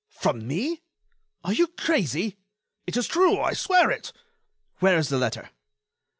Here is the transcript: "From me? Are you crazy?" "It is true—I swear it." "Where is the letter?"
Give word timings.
"From 0.09 0.47
me? 0.47 0.81
Are 1.43 1.53
you 1.53 1.67
crazy?" 1.67 2.35
"It 2.87 2.97
is 2.97 3.05
true—I 3.05 3.53
swear 3.53 3.91
it." 3.91 4.11
"Where 4.79 4.97
is 4.97 5.09
the 5.09 5.19
letter?" 5.19 5.51